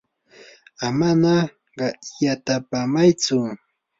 amana 0.87 1.31
yatapamaychu. 2.25 3.37